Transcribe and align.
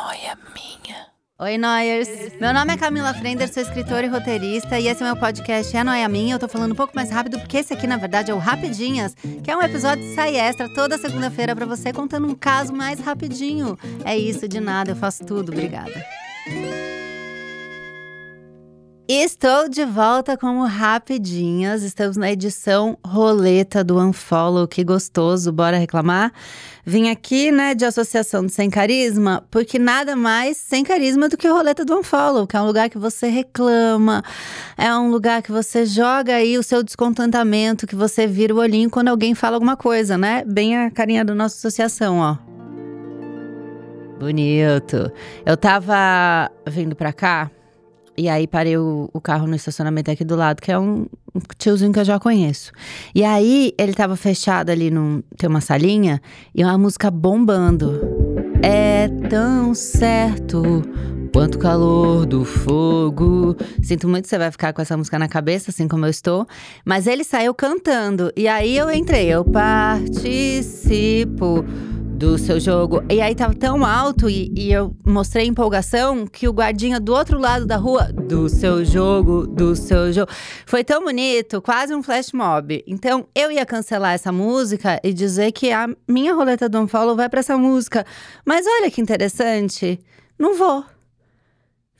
noia 0.00 0.38
minha. 0.54 1.06
Oi, 1.38 1.58
Noyers! 1.58 2.08
Meu 2.40 2.52
nome 2.52 2.72
é 2.72 2.76
Camila 2.76 3.12
Frender, 3.14 3.52
sou 3.52 3.62
escritora 3.62 4.04
e 4.04 4.08
roteirista, 4.08 4.78
e 4.78 4.88
esse 4.88 5.02
é 5.02 5.06
meu 5.06 5.16
podcast 5.16 5.74
É 5.74 5.84
Noia 5.84 6.08
Minha. 6.08 6.34
Eu 6.34 6.38
tô 6.38 6.48
falando 6.48 6.72
um 6.72 6.74
pouco 6.74 6.94
mais 6.94 7.10
rápido, 7.10 7.38
porque 7.38 7.58
esse 7.58 7.72
aqui, 7.72 7.86
na 7.86 7.96
verdade, 7.96 8.30
é 8.30 8.34
o 8.34 8.38
Rapidinhas, 8.38 9.14
que 9.42 9.50
é 9.50 9.56
um 9.56 9.62
episódio 9.62 10.02
de 10.02 10.14
sai 10.14 10.36
extra 10.36 10.72
toda 10.74 10.98
segunda-feira 10.98 11.54
para 11.54 11.66
você, 11.66 11.92
contando 11.92 12.26
um 12.26 12.34
caso 12.34 12.72
mais 12.72 13.00
rapidinho. 13.00 13.78
É 14.04 14.16
isso, 14.16 14.48
de 14.48 14.60
nada, 14.60 14.92
eu 14.92 14.96
faço 14.96 15.24
tudo. 15.24 15.52
Obrigada. 15.52 16.04
Estou 19.12 19.68
de 19.68 19.84
volta 19.84 20.36
com 20.36 20.60
o 20.60 20.66
Rapidinhas. 20.66 21.82
Estamos 21.82 22.16
na 22.16 22.30
edição 22.30 22.96
roleta 23.04 23.82
do 23.82 23.98
Unfollow. 23.98 24.68
Que 24.68 24.84
gostoso, 24.84 25.50
bora 25.50 25.76
reclamar? 25.76 26.32
Vim 26.86 27.08
aqui, 27.08 27.50
né, 27.50 27.74
de 27.74 27.84
associação 27.84 28.46
de 28.46 28.52
Sem 28.52 28.70
Carisma, 28.70 29.44
porque 29.50 29.80
nada 29.80 30.14
mais 30.14 30.58
sem 30.58 30.84
carisma 30.84 31.28
do 31.28 31.36
que 31.36 31.48
o 31.48 31.52
roleta 31.52 31.84
do 31.84 31.98
Unfollow, 31.98 32.46
que 32.46 32.56
é 32.56 32.60
um 32.60 32.66
lugar 32.66 32.88
que 32.88 32.98
você 32.98 33.26
reclama, 33.26 34.22
é 34.78 34.94
um 34.94 35.10
lugar 35.10 35.42
que 35.42 35.50
você 35.50 35.84
joga 35.84 36.36
aí 36.36 36.56
o 36.56 36.62
seu 36.62 36.80
descontentamento, 36.80 37.88
que 37.88 37.96
você 37.96 38.28
vira 38.28 38.54
o 38.54 38.58
olhinho 38.58 38.88
quando 38.88 39.08
alguém 39.08 39.34
fala 39.34 39.56
alguma 39.56 39.76
coisa, 39.76 40.16
né? 40.16 40.44
Bem 40.46 40.76
a 40.76 40.88
carinha 40.88 41.24
da 41.24 41.34
nossa 41.34 41.56
associação, 41.56 42.18
ó. 42.20 42.36
Bonito. 44.20 45.10
Eu 45.44 45.56
tava 45.56 46.48
vindo 46.68 46.94
pra 46.94 47.12
cá 47.12 47.50
e 48.16 48.28
aí 48.28 48.46
parei 48.46 48.76
o, 48.76 49.08
o, 49.12 49.20
carro 49.20 49.46
no 49.46 49.54
estacionamento 49.56 50.10
aqui 50.10 50.24
do 50.24 50.36
lado, 50.36 50.60
que 50.60 50.70
é 50.70 50.78
um, 50.78 51.06
tiozinho 51.56 51.92
que 51.92 51.98
eu 52.00 52.04
já 52.04 52.18
conheço. 52.18 52.72
E 53.14 53.24
aí 53.24 53.72
ele 53.78 53.94
tava 53.94 54.16
fechado 54.16 54.70
ali 54.70 54.90
num. 54.90 55.22
Tem 55.36 55.48
uma 55.48 55.60
salinha 55.60 56.20
e 56.54 56.64
uma 56.64 56.76
música 56.76 57.10
bombando. 57.10 58.00
É 58.62 59.08
tão 59.28 59.74
certo 59.74 60.82
quanto 61.32 61.58
calor 61.58 62.26
do 62.26 62.44
fogo. 62.44 63.56
Sinto 63.82 64.06
muito 64.08 64.24
que 64.24 64.28
você 64.28 64.38
vai 64.38 64.50
ficar 64.50 64.72
com 64.72 64.82
essa 64.82 64.96
música 64.96 65.18
na 65.18 65.28
cabeça, 65.28 65.70
assim 65.70 65.88
como 65.88 66.04
eu 66.04 66.10
estou. 66.10 66.46
Mas 66.84 67.06
ele 67.06 67.24
saiu 67.24 67.54
cantando. 67.54 68.32
E 68.36 68.46
aí 68.48 68.76
eu 68.76 68.90
entrei, 68.90 69.28
eu 69.28 69.44
participo 69.44 70.44
do 72.20 72.36
seu 72.36 72.60
jogo. 72.60 73.02
E 73.10 73.18
aí 73.18 73.34
tava 73.34 73.54
tão 73.54 73.82
alto 73.82 74.28
e, 74.28 74.52
e, 74.54 74.70
eu 74.70 74.94
mostrei 75.06 75.46
empolgação 75.46 76.26
que 76.26 76.46
o 76.46 76.52
guardinha 76.52 77.00
do 77.00 77.14
outro 77.14 77.38
lado 77.38 77.64
da 77.64 77.76
rua, 77.76 78.12
do 78.12 78.46
seu 78.46 78.84
jogo, 78.84 79.46
do 79.46 79.74
seu 79.74 80.12
jogo, 80.12 80.30
foi 80.66 80.84
tão 80.84 81.02
bonito, 81.02 81.62
quase 81.62 81.94
um 81.94 82.02
flash 82.02 82.32
mob. 82.32 82.84
Então 82.86 83.26
eu 83.34 83.50
ia 83.50 83.64
cancelar 83.64 84.12
essa 84.12 84.30
música 84.30 85.00
e 85.02 85.14
dizer 85.14 85.50
que 85.52 85.72
a 85.72 85.88
minha 86.06 86.34
roleta 86.34 86.68
do 86.68 86.78
Unfollow 86.80 87.16
vai 87.16 87.26
para 87.30 87.40
essa 87.40 87.56
música. 87.56 88.04
Mas 88.44 88.66
olha 88.66 88.90
que 88.90 89.00
interessante, 89.00 89.98
não 90.38 90.58
vou. 90.58 90.84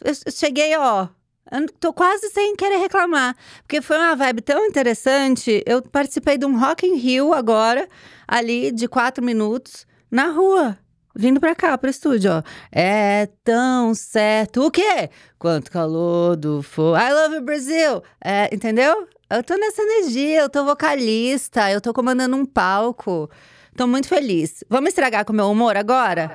Eu 0.04 0.12
cheguei, 0.30 0.76
ó, 0.76 1.08
eu 1.50 1.66
tô 1.80 1.94
quase 1.94 2.28
sem 2.28 2.54
querer 2.56 2.76
reclamar, 2.76 3.34
porque 3.62 3.80
foi 3.80 3.96
uma 3.96 4.14
vibe 4.14 4.42
tão 4.42 4.66
interessante. 4.66 5.62
Eu 5.64 5.80
participei 5.80 6.36
de 6.36 6.44
um 6.44 6.60
Rock 6.60 6.86
in 6.86 6.96
Rio 6.96 7.32
agora, 7.32 7.88
ali 8.28 8.70
de 8.70 8.86
quatro 8.86 9.24
minutos 9.24 9.88
na 10.10 10.30
rua. 10.30 10.76
Vindo 11.14 11.40
pra 11.40 11.54
cá, 11.54 11.76
pro 11.76 11.90
estúdio, 11.90 12.30
ó. 12.32 12.42
É 12.70 13.28
tão 13.42 13.94
certo. 13.94 14.64
O 14.64 14.70
quê? 14.70 15.10
Quanto 15.38 15.70
calor 15.70 16.36
do 16.36 16.62
fogo. 16.62 16.96
I 16.96 17.12
love 17.12 17.34
you, 17.34 17.42
Brasil. 17.42 18.02
É, 18.24 18.54
entendeu? 18.54 19.08
Eu 19.28 19.42
tô 19.42 19.56
nessa 19.56 19.82
energia, 19.82 20.40
eu 20.40 20.48
tô 20.48 20.64
vocalista, 20.64 21.70
eu 21.70 21.80
tô 21.80 21.92
comandando 21.92 22.36
um 22.36 22.44
palco. 22.44 23.30
Tô 23.76 23.86
muito 23.86 24.08
feliz. 24.08 24.64
Vamos 24.68 24.88
estragar 24.88 25.24
com 25.24 25.32
o 25.32 25.36
meu 25.36 25.50
humor 25.50 25.76
agora? 25.76 26.30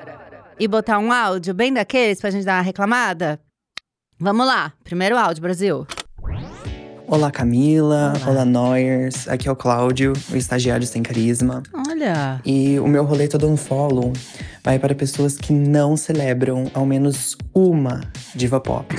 E 0.59 0.67
botar 0.67 0.99
um 0.99 1.11
áudio 1.11 1.53
bem 1.53 1.73
daqueles 1.73 2.21
pra 2.21 2.29
gente 2.29 2.45
dar 2.45 2.57
uma 2.57 2.61
reclamada? 2.61 3.39
Vamos 4.17 4.45
lá. 4.45 4.71
Primeiro 4.83 5.17
áudio, 5.17 5.41
Brasil. 5.41 5.87
Olá, 7.07 7.29
Camila. 7.31 8.13
Olá, 8.15 8.31
Olá 8.31 8.45
Noyers. 8.45 9.27
Aqui 9.27 9.47
é 9.47 9.51
o 9.51 9.55
Cláudio, 9.55 10.13
o 10.31 10.35
estagiário 10.35 10.87
sem 10.87 11.03
carisma. 11.03 11.61
Olha! 11.95 12.41
E 12.45 12.77
o 12.77 12.87
meu 12.87 13.05
roleta 13.05 13.37
do 13.37 13.47
Unfollow 13.47 14.11
vai 14.61 14.77
para 14.77 14.93
pessoas 14.93 15.37
que 15.37 15.53
não 15.53 15.95
celebram 15.95 16.69
ao 16.73 16.85
menos 16.85 17.37
uma 17.53 18.01
diva 18.35 18.59
pop. 18.59 18.93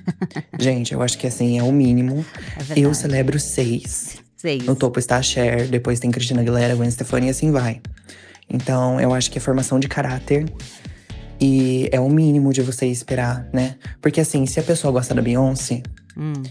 Gente, 0.58 0.94
eu 0.94 1.02
acho 1.02 1.18
que 1.18 1.26
assim 1.26 1.58
é 1.58 1.62
o 1.62 1.70
mínimo. 1.70 2.24
É 2.70 2.78
eu 2.78 2.94
celebro 2.94 3.38
seis. 3.38 4.16
Seis. 4.38 4.64
No 4.64 4.74
topo 4.74 4.98
está 4.98 5.18
a 5.18 5.22
Cher, 5.22 5.68
depois 5.68 6.00
tem 6.00 6.10
Cristina 6.10 6.40
Aguilera, 6.40 6.74
Gwen 6.74 6.90
Stefani 6.90 7.26
e 7.26 7.30
assim 7.30 7.52
vai. 7.52 7.82
Então, 8.48 8.98
eu 8.98 9.12
acho 9.12 9.30
que 9.30 9.36
é 9.36 9.40
formação 9.40 9.78
de 9.78 9.86
caráter. 9.86 10.50
E 11.38 11.90
é 11.92 12.00
o 12.00 12.08
mínimo 12.08 12.54
de 12.54 12.62
você 12.62 12.86
esperar, 12.86 13.46
né? 13.52 13.76
Porque 14.00 14.18
assim, 14.18 14.46
se 14.46 14.58
a 14.58 14.62
pessoa 14.62 14.90
gosta 14.90 15.14
da 15.14 15.20
Beyoncé, 15.20 15.82
hum 16.16 16.42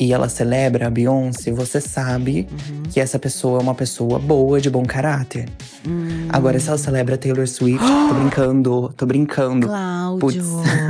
e 0.00 0.14
ela 0.14 0.30
celebra 0.30 0.86
a 0.86 0.90
Beyoncé, 0.90 1.52
você 1.52 1.78
sabe 1.78 2.48
uhum. 2.50 2.84
que 2.90 2.98
essa 2.98 3.18
pessoa 3.18 3.60
é 3.60 3.62
uma 3.62 3.74
pessoa 3.74 4.18
boa, 4.18 4.58
de 4.58 4.70
bom 4.70 4.82
caráter. 4.86 5.46
Uhum. 5.86 6.26
Agora, 6.30 6.58
se 6.58 6.68
ela 6.68 6.78
celebra 6.78 7.18
Taylor 7.18 7.46
Swift, 7.46 7.84
tô 7.86 8.14
brincando, 8.18 8.94
tô 8.96 9.04
brincando. 9.04 9.66
Cláudio. 9.66 10.42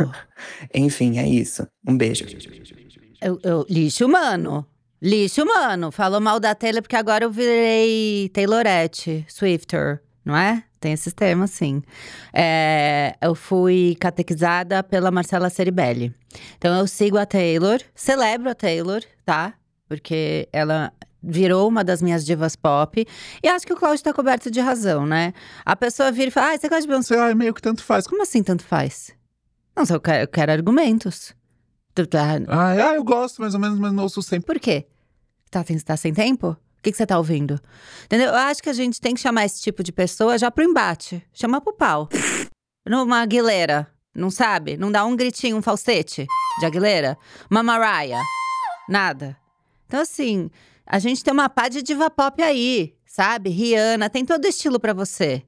Enfim, 0.73 1.19
é 1.19 1.29
isso. 1.29 1.67
Um 1.85 1.97
beijo. 1.97 2.25
Eu, 3.21 3.41
eu, 3.43 3.67
lixo 3.69 4.07
humano. 4.07 4.65
Lixo 5.03 5.43
humano. 5.43 5.91
Falou 5.91 6.21
mal 6.21 6.39
da 6.39 6.55
Taylor 6.55 6.81
porque 6.81 6.95
agora 6.95 7.25
eu 7.25 7.33
virei 7.33 8.29
Taylorette, 8.29 9.27
Swifter, 9.29 10.01
não 10.25 10.37
é? 10.37 10.65
Tem 10.79 10.93
esses 10.93 11.13
termos, 11.13 11.51
sim. 11.51 11.83
É, 12.33 13.17
eu 13.21 13.35
fui 13.35 13.97
catequizada 14.01 14.83
pela 14.83 15.11
Marcela 15.11 15.51
Ceribelli. 15.51 16.15
Então 16.57 16.75
eu 16.79 16.87
sigo 16.87 17.19
a 17.19 17.27
Taylor, 17.27 17.81
celebro 17.95 18.51
a 18.51 18.55
Taylor, 18.55 19.03
tá? 19.25 19.55
Porque 19.89 20.49
ela 20.53 20.93
virou 21.23 21.69
uma 21.69 21.85
das 21.85 22.01
minhas 22.01 22.25
divas 22.25 22.57
pop. 22.57 23.07
E 23.43 23.49
acho 23.49 23.67
que 23.67 23.73
o 23.73 23.77
Cláudio 23.77 24.03
tá 24.03 24.13
coberto 24.13 24.51
de 24.51 24.61
razão, 24.61 25.05
né? 25.05 25.35
A 25.65 25.77
pessoa 25.77 26.11
vira 26.11 26.29
e 26.29 26.31
fala: 26.31 26.53
Ah, 26.53 26.59
você 26.59 26.69
gosta 26.69 26.83
de 26.83 26.89
Beyoncé? 26.89 27.19
Ah, 27.19 27.35
meio 27.35 27.53
que 27.53 27.63
tanto 27.63 27.85
faz. 27.85 28.07
Como 28.07 28.23
assim 28.23 28.43
tanto 28.43 28.65
faz? 28.65 29.13
Não, 29.77 29.85
eu 29.89 30.01
quero, 30.01 30.23
eu 30.23 30.29
quero 30.29 30.53
argumentos. 30.53 31.35
Tá 32.09 32.39
ah, 32.49 32.75
é, 32.75 32.83
ah, 32.83 32.95
eu 32.95 33.05
gosto 33.05 33.43
mais 33.43 33.53
ou 33.53 33.61
menos, 33.61 33.79
mas 33.79 33.93
não 33.93 34.05
ouço 34.05 34.23
sempre. 34.23 34.47
Por 34.47 34.59
quê? 34.59 34.87
Tá, 35.51 35.63
tá 35.85 35.97
sem 35.97 36.15
tempo? 36.15 36.57
O 36.81 36.83
que, 36.83 36.95
você 36.95 37.05
tá 37.05 37.19
ouvindo? 37.19 37.61
Entendeu? 38.07 38.29
Eu 38.29 38.37
acho 38.37 38.63
que 38.63 38.71
a 38.71 38.73
gente 38.73 38.99
tem 39.03 39.15
que 39.15 39.21
chamar 39.21 39.45
esse 39.45 39.61
tipo 39.61 39.83
de 39.83 39.93
pessoa 39.93 40.39
já 40.39 40.51
pro 40.51 40.65
embate. 40.65 41.23
Chamar 41.31 41.61
pro 41.61 41.75
pau. 41.75 42.09
Numa 42.89 43.21
Aguilera, 43.21 43.87
não 44.15 44.31
sabe? 44.31 44.79
Não 44.79 44.91
dá 44.91 45.05
um 45.05 45.15
gritinho, 45.15 45.59
um 45.59 45.63
falsete 45.63 46.27
de 46.59 46.65
Aguilera? 46.65 47.19
Uma 47.51 47.63
Mariah. 47.63 48.23
Nada. 48.89 49.37
Então, 49.87 50.01
assim, 50.01 50.51
a 50.87 50.99
gente 50.99 51.23
tem 51.23 51.35
uma 51.35 51.51
pá 51.51 51.69
de 51.69 51.83
diva 51.83 52.09
pop 52.09 52.43
aí, 52.43 52.95
sabe? 53.05 53.51
Rihanna, 53.51 54.09
tem 54.09 54.25
todo 54.25 54.47
estilo 54.47 54.81
para 54.81 54.95
você. 54.95 55.43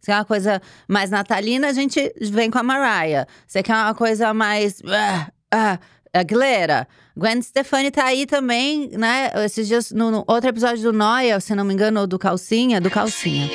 Se 0.00 0.10
é 0.10 0.14
uma 0.14 0.24
coisa 0.24 0.62
mais 0.88 1.10
natalina, 1.10 1.68
a 1.68 1.72
gente 1.74 2.10
vem 2.22 2.50
com 2.50 2.58
a 2.58 2.62
Mariah. 2.62 3.26
Você 3.46 3.62
quer 3.62 3.74
uma 3.74 3.94
coisa 3.94 4.32
mais. 4.32 4.80
Ah, 4.86 5.30
ah, 5.52 5.78
Aguilera. 6.12 6.88
Gwen 7.16 7.40
Stefani 7.42 7.90
tá 7.90 8.04
aí 8.04 8.26
também, 8.26 8.88
né? 8.92 9.30
Esses 9.44 9.68
dias, 9.68 9.90
no, 9.90 10.10
no, 10.10 10.24
outro 10.26 10.48
episódio 10.48 10.82
do 10.82 10.92
Noia, 10.92 11.40
se 11.40 11.54
não 11.54 11.64
me 11.64 11.74
engano, 11.74 12.00
ou 12.00 12.06
do 12.06 12.18
Calcinha, 12.18 12.80
do 12.80 12.90
Calcinha. 12.90 13.50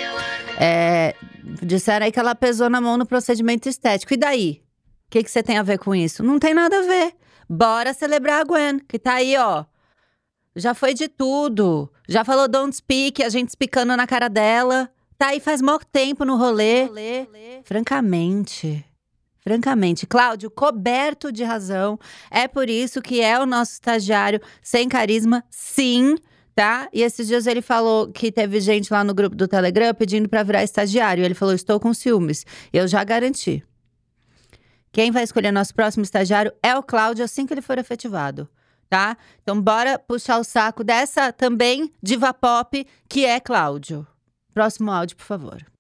É, 0.60 1.16
disseram 1.62 2.06
aí 2.06 2.12
que 2.12 2.20
ela 2.20 2.34
pesou 2.34 2.70
na 2.70 2.80
mão 2.80 2.98
no 2.98 3.06
procedimento 3.06 3.68
estético. 3.68 4.14
E 4.14 4.18
daí? 4.18 4.62
O 5.08 5.12
que, 5.12 5.24
que 5.24 5.30
você 5.30 5.44
tem 5.44 5.58
a 5.58 5.64
ver 5.64 5.78
com 5.80 5.94
isso? 5.94 6.24
Não 6.24 6.40
tem 6.40 6.54
nada 6.54 6.80
a 6.80 6.82
ver. 6.82 7.16
Bora 7.50 7.94
celebrar 7.94 8.42
a 8.42 8.44
Gwen, 8.44 8.80
que 8.80 8.98
tá 8.98 9.16
aí, 9.16 9.38
ó. 9.38 9.66
Já 10.56 10.74
foi 10.74 10.94
de 10.94 11.08
tudo. 11.08 11.92
Já 12.08 12.24
falou 12.24 12.48
don't 12.48 12.76
speak, 12.76 13.22
a 13.22 13.30
gente 13.30 13.50
explicando 13.50 13.96
na 13.96 14.08
cara 14.08 14.30
dela. 14.30 14.90
Tá 15.18 15.28
aí 15.28 15.40
faz 15.40 15.62
maior 15.62 15.84
tempo 15.84 16.26
no 16.26 16.38
rolê. 16.38 16.86
rolê. 16.86 17.28
Francamente. 17.64 18.86
Francamente, 19.48 20.08
Cláudio, 20.08 20.50
coberto 20.50 21.32
de 21.32 21.44
razão. 21.44 22.00
É 22.32 22.48
por 22.48 22.68
isso 22.68 23.00
que 23.00 23.22
é 23.22 23.40
o 23.40 23.46
nosso 23.46 23.74
estagiário 23.74 24.42
sem 24.62 24.90
carisma, 24.90 25.44
sim 25.52 26.16
tá? 26.56 26.88
E 26.94 27.04
esses 27.04 27.28
dias 27.28 27.46
ele 27.46 27.62
falou 27.62 28.08
que 28.08 28.32
teve 28.32 28.62
gente 28.62 28.92
lá 28.92 29.04
no 29.04 29.14
grupo 29.14 29.36
do 29.36 29.48
Telegram 29.48 29.94
pedindo 29.94 30.30
para 30.30 30.42
virar 30.42 30.64
estagiário. 30.64 31.24
Ele 31.24 31.34
falou: 31.34 31.54
"Estou 31.54 31.80
com 31.80 31.94
ciúmes". 31.94 32.46
Eu 32.72 32.88
já 32.88 33.04
garanti. 33.04 33.62
Quem 34.92 35.12
vai 35.12 35.24
escolher 35.24 35.52
nosso 35.52 35.76
próximo 35.76 36.04
estagiário 36.04 36.54
é 36.64 36.74
o 36.76 36.82
Cláudio 36.82 37.26
assim 37.26 37.46
que 37.46 37.54
ele 37.54 37.62
for 37.62 37.78
efetivado, 37.78 38.48
tá? 38.90 39.18
Então 39.44 39.62
bora 39.62 40.00
puxar 40.00 40.40
o 40.40 40.44
saco 40.44 40.84
dessa 40.84 41.34
também 41.34 41.92
diva 42.02 42.34
pop 42.34 42.88
que 43.10 43.26
é 43.26 43.42
Cláudio. 43.42 44.08
Próximo 44.54 44.90
áudio, 44.90 45.18
por 45.18 45.26
favor. 45.26 45.75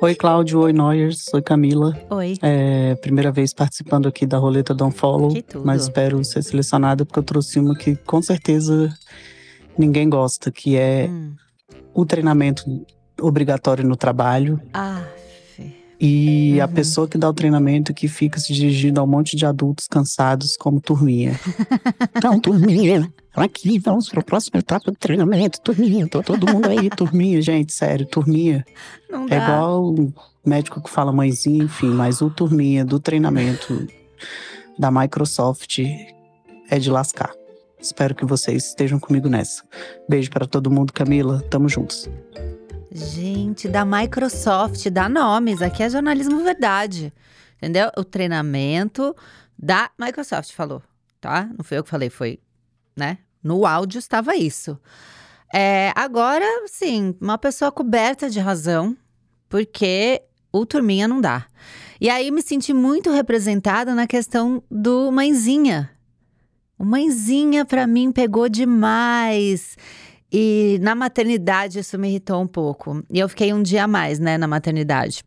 Oi, 0.00 0.14
Cláudio. 0.14 0.60
Oi, 0.60 0.72
Noyers. 0.72 1.26
Oi, 1.34 1.42
Camila. 1.42 1.96
Oi. 2.10 2.38
É, 2.40 2.94
primeira 2.96 3.32
vez 3.32 3.52
participando 3.52 4.06
aqui 4.06 4.26
da 4.26 4.38
roleta 4.38 4.72
Don't 4.74 4.96
Follow. 4.96 5.32
Que 5.32 5.42
tudo. 5.42 5.64
Mas 5.64 5.82
espero 5.82 6.22
ser 6.24 6.42
selecionada 6.42 7.04
porque 7.04 7.18
eu 7.18 7.22
trouxe 7.24 7.58
uma 7.58 7.74
que 7.74 7.96
com 7.96 8.22
certeza 8.22 8.92
ninguém 9.76 10.08
gosta, 10.08 10.50
que 10.52 10.76
é 10.76 11.08
hum. 11.10 11.34
o 11.94 12.06
treinamento 12.06 12.62
obrigatório 13.20 13.84
no 13.86 13.96
trabalho. 13.96 14.60
Ah, 14.72 15.02
E 16.00 16.60
a 16.60 16.66
Uhum. 16.66 16.72
pessoa 16.72 17.08
que 17.08 17.18
dá 17.18 17.28
o 17.28 17.34
treinamento 17.34 17.92
que 17.92 18.06
fica 18.06 18.38
se 18.38 18.52
dirigindo 18.52 19.00
a 19.00 19.02
um 19.02 19.06
monte 19.06 19.36
de 19.36 19.44
adultos 19.44 19.88
cansados 19.88 20.56
como 20.56 20.80
turminha. 20.80 21.32
então, 22.16 22.38
turminha, 22.38 23.12
aqui 23.40 23.78
vamos 23.78 24.08
para 24.08 24.20
a 24.20 24.24
próxima 24.24 24.58
etapa 24.60 24.90
do 24.90 24.96
treinamento. 24.96 25.60
Turminha, 25.60 26.06
tô 26.08 26.22
todo 26.22 26.46
mundo 26.52 26.68
aí, 26.68 26.88
turminha, 26.94 27.40
gente, 27.42 27.72
sério, 27.72 28.06
turminha. 28.06 28.64
Não 29.10 29.24
É 29.26 29.28
dá. 29.38 29.44
igual 29.44 29.84
o 29.94 30.12
médico 30.44 30.82
que 30.82 30.90
fala 30.90 31.12
mãezinha, 31.12 31.64
enfim, 31.64 31.90
mas 31.90 32.20
o 32.20 32.30
turminha 32.30 32.84
do 32.84 32.98
treinamento 33.00 33.86
da 34.78 34.90
Microsoft 34.90 35.78
é 36.70 36.78
de 36.78 36.90
lascar. 36.90 37.32
Espero 37.80 38.14
que 38.14 38.24
vocês 38.24 38.66
estejam 38.68 38.98
comigo 38.98 39.28
nessa. 39.28 39.62
Beijo 40.08 40.30
para 40.30 40.46
todo 40.46 40.70
mundo, 40.70 40.92
Camila. 40.92 41.40
Tamo 41.48 41.68
juntos. 41.68 42.08
Gente, 42.90 43.68
da 43.68 43.84
Microsoft, 43.84 44.88
dá 44.90 45.08
nomes. 45.08 45.62
Aqui 45.62 45.82
é 45.82 45.90
jornalismo 45.90 46.42
verdade. 46.42 47.12
Entendeu? 47.56 47.90
O 47.96 48.04
treinamento 48.04 49.14
da 49.56 49.90
Microsoft 49.98 50.52
falou, 50.52 50.82
tá? 51.20 51.48
Não 51.56 51.64
foi 51.64 51.78
eu 51.78 51.84
que 51.84 51.90
falei, 51.90 52.08
foi, 52.10 52.40
né? 52.96 53.18
No 53.48 53.64
áudio 53.64 53.98
estava 53.98 54.36
isso. 54.36 54.78
É, 55.54 55.90
agora, 55.96 56.44
sim, 56.66 57.16
uma 57.18 57.38
pessoa 57.38 57.72
coberta 57.72 58.28
de 58.28 58.38
razão, 58.38 58.94
porque 59.48 60.20
o 60.52 60.66
turminha 60.66 61.08
não 61.08 61.18
dá. 61.18 61.46
E 61.98 62.10
aí 62.10 62.30
me 62.30 62.42
senti 62.42 62.74
muito 62.74 63.10
representada 63.10 63.94
na 63.94 64.06
questão 64.06 64.62
do 64.70 65.10
mãezinha. 65.10 65.90
O 66.78 66.84
mãezinha 66.84 67.64
pra 67.64 67.86
mim 67.86 68.12
pegou 68.12 68.50
demais. 68.50 69.78
E 70.30 70.78
na 70.82 70.94
maternidade 70.94 71.78
isso 71.78 71.98
me 71.98 72.08
irritou 72.08 72.42
um 72.42 72.46
pouco. 72.46 73.02
E 73.10 73.18
eu 73.18 73.30
fiquei 73.30 73.50
um 73.54 73.62
dia 73.62 73.84
a 73.84 73.88
mais, 73.88 74.18
né, 74.18 74.36
na 74.36 74.46
maternidade. 74.46 75.24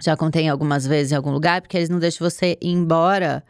Já 0.00 0.16
contei 0.16 0.48
algumas 0.48 0.84
vezes 0.84 1.12
em 1.12 1.14
algum 1.14 1.30
lugar, 1.30 1.62
porque 1.62 1.76
eles 1.76 1.88
não 1.88 2.00
deixam 2.00 2.28
você 2.28 2.58
ir 2.60 2.72
embora 2.72 3.44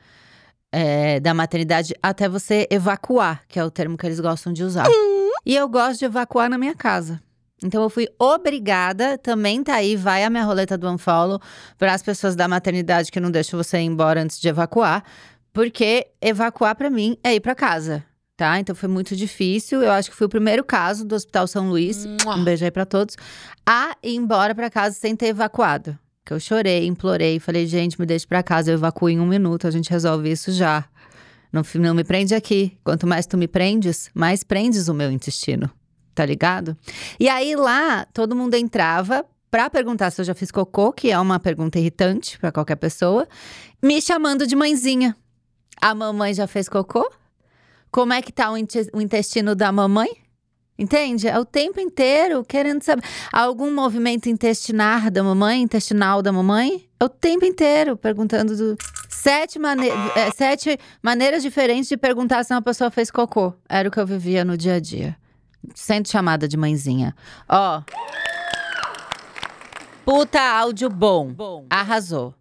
é, 0.79 1.19
da 1.19 1.33
maternidade 1.33 1.95
até 2.03 2.29
você 2.29 2.67
evacuar, 2.71 3.43
que 3.49 3.59
é 3.59 3.65
o 3.65 3.71
termo 3.71 3.97
que 3.97 4.05
eles 4.05 4.21
gostam 4.21 4.53
de 4.53 4.63
usar. 4.63 4.87
E 5.47 5.57
eu 5.57 5.67
gosto 5.71 6.01
de 6.01 6.05
evacuar 6.05 6.51
na 6.51 6.59
minha 6.59 6.75
casa. 6.75 7.19
Então 7.65 7.83
eu 7.83 7.89
fui 7.89 8.07
obrigada, 8.19 9.17
também 9.17 9.65
tá 9.65 9.77
aí, 9.77 9.97
vai 9.97 10.23
a 10.23 10.29
minha 10.29 10.45
roleta 10.45 10.77
do 10.77 10.87
unfollow 10.91 11.41
para 11.79 11.95
as 11.95 12.03
pessoas 12.03 12.37
da 12.37 12.47
maternidade 12.47 13.11
que 13.11 13.19
não 13.19 13.31
deixam 13.31 13.57
você 13.57 13.79
ir 13.79 13.85
embora 13.85 14.21
antes 14.21 14.39
de 14.39 14.49
evacuar, 14.49 15.03
porque 15.51 16.09
evacuar 16.21 16.77
para 16.77 16.91
mim 16.91 17.17
é 17.25 17.35
ir 17.35 17.41
para 17.41 17.55
casa, 17.55 18.05
tá? 18.37 18.61
Então 18.61 18.75
foi 18.75 18.91
muito 18.91 19.17
difícil. 19.17 19.83
Eu 19.83 19.93
acho 19.93 20.11
que 20.11 20.17
fui 20.17 20.27
o 20.27 20.29
primeiro 20.31 20.63
caso 20.63 21.07
do 21.07 21.15
Hospital 21.15 21.47
São 21.47 21.71
Luís, 21.71 22.05
um 22.05 22.45
beijo 22.45 22.67
aí 22.67 22.71
para 22.71 22.85
todos, 22.85 23.17
a 23.67 23.97
ir 24.03 24.15
embora 24.15 24.55
para 24.55 24.69
casa 24.69 24.95
sem 24.95 25.17
ter 25.17 25.29
evacuado. 25.29 25.99
Que 26.27 26.33
eu 26.33 26.41
chorei, 26.41 26.89
implorei, 26.89 27.39
falei, 27.39 27.69
gente, 27.69 28.01
me 28.01 28.05
deixe 28.05 28.27
para 28.27 28.43
casa, 28.43 28.73
eu 28.73 28.75
evacuo 28.75 29.09
em 29.09 29.21
um 29.21 29.27
minuto, 29.27 29.65
a 29.65 29.71
gente 29.71 29.89
resolve 29.89 30.29
isso 30.29 30.51
já. 30.51 30.85
Não, 31.53 31.63
não 31.77 31.95
me 31.95 32.03
prende 32.03 32.35
aqui. 32.35 32.77
Quanto 32.83 33.07
mais 33.07 33.27
tu 33.27 33.39
me 33.39 33.47
prendes, 33.47 34.11
mais 34.13 34.43
prendes 34.43 34.89
o 34.89 34.95
meu 34.95 35.09
intestino. 35.13 35.71
Tá 36.17 36.27
ligado? 36.27 36.77
E 37.21 37.29
aí 37.29 37.55
lá, 37.55 38.07
todo 38.13 38.35
mundo 38.35 38.55
entrava 38.55 39.25
pra 39.49 39.71
perguntar 39.71 40.11
se 40.11 40.21
eu 40.21 40.25
já 40.25 40.35
fiz 40.35 40.51
cocô, 40.51 40.93
que 40.93 41.13
é 41.13 41.19
uma 41.21 41.39
pergunta 41.39 41.79
irritante 41.79 42.37
pra 42.41 42.51
qualquer 42.51 42.77
pessoa, 42.77 43.29
me 43.81 44.03
chamando 44.03 44.49
de 44.49 44.57
mãezinha. 44.57 45.17
A 45.81 45.95
mamãe 45.95 46.35
já 46.35 46.49
fez 46.49 46.69
cocô? 46.69 47.09
Como 47.89 48.13
é 48.13 48.21
que 48.21 48.33
tá 48.33 48.51
o 48.51 49.01
intestino 49.01 49.55
da 49.55 49.71
mamãe? 49.71 50.09
Entende? 50.79 51.27
É 51.27 51.39
o 51.39 51.45
tempo 51.45 51.81
inteiro 51.81 52.45
querendo 52.45 52.83
saber. 52.83 53.03
Algum 53.33 53.73
movimento 53.75 54.29
intestinar 54.29 55.11
da 55.11 55.23
mamãe, 55.23 55.63
intestinal 55.63 56.21
da 56.21 56.31
mamãe? 56.31 56.87
É 57.01 57.05
o 57.05 57.09
tempo 57.09 57.45
inteiro 57.45 57.97
perguntando 57.97 58.55
do. 58.55 58.77
Sete, 59.09 59.59
mane... 59.59 59.89
é, 59.89 60.31
sete 60.31 60.79
maneiras 61.03 61.43
diferentes 61.43 61.89
de 61.89 61.97
perguntar 61.97 62.45
se 62.45 62.53
uma 62.53 62.61
pessoa 62.61 62.91
fez 62.91 63.11
cocô. 63.11 63.55
Era 63.69 63.89
o 63.89 63.91
que 63.91 63.99
eu 63.99 64.07
vivia 64.07 64.45
no 64.45 64.57
dia 64.57 64.75
a 64.75 64.81
dia. 64.81 65.17
Sendo 65.75 66.09
chamada 66.09 66.47
de 66.47 66.57
mãezinha. 66.57 67.15
Ó. 67.49 67.83
Puta 70.05 70.41
áudio 70.41 70.89
bom. 70.91 71.35
Arrasou. 71.71 72.35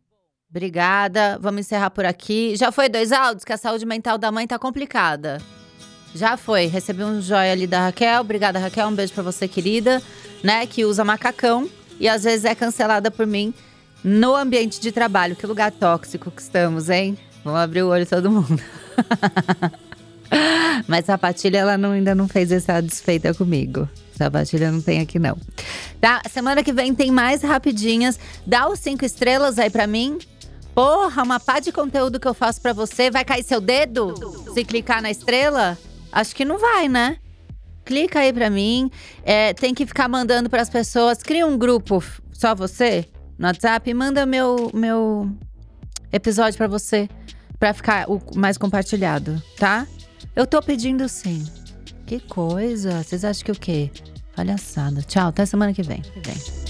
Obrigada. 0.49 1.39
Vamos 1.41 1.61
encerrar 1.61 1.89
por 1.89 2.05
aqui. 2.05 2.55
Já 2.55 2.71
foi 2.71 2.87
dois 2.87 3.11
áudios 3.11 3.43
que 3.43 3.53
a 3.53 3.57
saúde 3.57 3.85
mental 3.85 4.17
da 4.17 4.31
mãe 4.31 4.45
tá 4.45 4.59
complicada. 4.59 5.39
Já 6.15 6.37
foi. 6.37 6.65
Recebi 6.67 7.03
um 7.03 7.21
joia 7.21 7.51
ali 7.51 7.67
da 7.67 7.81
Raquel. 7.87 8.21
Obrigada, 8.21 8.57
Raquel. 8.57 8.87
Um 8.87 8.95
beijo 8.95 9.13
pra 9.13 9.21
você, 9.21 9.47
querida. 9.47 10.01
Né? 10.41 10.65
Que 10.65 10.85
usa 10.85 11.03
macacão 11.03 11.69
e 11.99 12.07
às 12.07 12.23
vezes 12.23 12.45
é 12.45 12.55
cancelada 12.55 13.11
por 13.11 13.27
mim 13.27 13.53
no 14.03 14.35
ambiente 14.35 14.79
de 14.79 14.91
trabalho. 14.91 15.35
Que 15.35 15.45
lugar 15.45 15.71
tóxico 15.71 16.31
que 16.31 16.41
estamos, 16.41 16.89
hein? 16.89 17.17
Vamos 17.43 17.59
abrir 17.59 17.83
o 17.83 17.89
olho 17.89 18.05
todo 18.05 18.31
mundo. 18.31 18.59
Mas 20.87 21.05
Sapatilha, 21.05 21.59
ela 21.59 21.77
não- 21.77 21.91
ainda 21.91 22.15
não 22.15 22.27
fez 22.27 22.51
essa 22.51 22.81
desfeita 22.81 23.33
comigo. 23.33 23.87
Sapatilha 24.17 24.71
não 24.71 24.81
tem 24.81 25.01
aqui, 25.01 25.19
não. 25.19 25.37
Tá? 25.99 26.21
Semana 26.31 26.63
que 26.63 26.71
vem 26.71 26.93
tem 26.95 27.11
mais 27.11 27.41
rapidinhas. 27.41 28.17
Dá 28.45 28.69
os 28.69 28.79
cinco 28.79 29.03
estrelas 29.05 29.59
aí 29.59 29.69
pra 29.69 29.85
mim. 29.87 30.17
Porra, 30.73 31.23
uma 31.23 31.39
pá 31.39 31.59
de 31.59 31.71
conteúdo 31.71 32.19
que 32.19 32.27
eu 32.27 32.33
faço 32.33 32.61
pra 32.61 32.73
você. 32.73 33.09
Vai 33.11 33.23
cair 33.25 33.43
seu 33.43 33.59
dedo? 33.61 34.13
Se 34.53 34.63
clicar 34.63 35.01
na 35.01 35.11
estrela? 35.11 35.77
Acho 36.15 36.33
que 36.33 36.45
não 36.45 36.57
vai, 36.57 36.87
né? 36.87 37.17
Clica 37.83 38.19
aí 38.19 38.31
pra 38.31 38.49
mim. 38.49 38.89
É, 39.21 39.53
tem 39.53 39.73
que 39.73 39.85
ficar 39.85 40.07
mandando 40.07 40.49
pras 40.49 40.69
pessoas. 40.69 41.21
Cria 41.21 41.45
um 41.45 41.57
grupo, 41.57 42.01
só 42.31 42.55
você, 42.55 43.05
no 43.37 43.45
WhatsApp. 43.47 43.93
Manda 43.93 44.25
meu, 44.25 44.71
meu 44.73 45.29
episódio 46.13 46.57
pra 46.57 46.69
você. 46.69 47.09
Pra 47.59 47.73
ficar 47.73 48.09
o 48.09 48.21
mais 48.33 48.57
compartilhado, 48.57 49.43
tá? 49.57 49.85
Eu 50.33 50.47
tô 50.47 50.61
pedindo 50.61 51.07
sim. 51.09 51.45
Que 52.05 52.21
coisa. 52.21 53.03
Vocês 53.03 53.25
acham 53.25 53.43
que 53.43 53.51
o 53.51 53.55
quê? 53.55 53.91
Palhaçada. 54.35 55.01
Tchau, 55.01 55.27
até 55.27 55.45
semana 55.45 55.73
que 55.73 55.83
vem. 55.83 56.01
Que 56.01 56.19
vem. 56.21 56.64